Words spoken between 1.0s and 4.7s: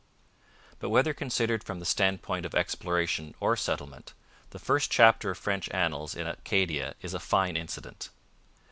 considered from the standpoint of exploration or settlement, the